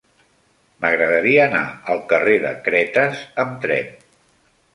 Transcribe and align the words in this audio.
M'agradaria 0.85 1.43
anar 1.45 1.61
al 1.97 2.01
carrer 2.15 2.39
de 2.47 2.55
Cretes 2.69 3.23
amb 3.45 3.61
tren. 3.69 3.95